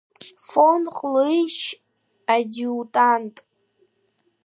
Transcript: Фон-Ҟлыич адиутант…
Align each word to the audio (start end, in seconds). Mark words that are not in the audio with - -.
Фон-Ҟлыич 0.47 1.57
адиутант… 2.35 3.35